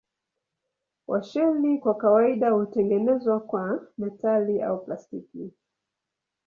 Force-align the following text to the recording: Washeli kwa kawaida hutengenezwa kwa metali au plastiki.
Washeli 1.07 1.77
kwa 1.77 1.95
kawaida 1.97 2.49
hutengenezwa 2.49 3.39
kwa 3.39 3.87
metali 3.97 4.61
au 4.61 4.85
plastiki. 4.85 5.51